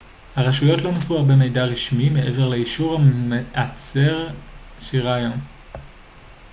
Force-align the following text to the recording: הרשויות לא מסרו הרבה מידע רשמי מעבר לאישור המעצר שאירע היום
הרשויות 0.35 0.81
לא 0.81 0.91
מסרו 0.91 1.17
הרבה 1.17 1.35
מידע 1.35 1.65
רשמי 1.65 2.09
מעבר 2.09 2.49
לאישור 2.49 2.95
המעצר 3.01 4.27
שאירע 4.79 5.13
היום 5.13 5.37